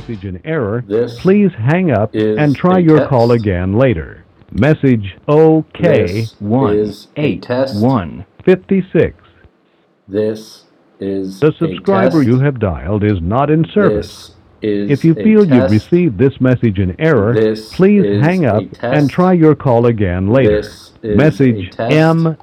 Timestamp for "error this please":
0.46-1.50, 17.00-18.22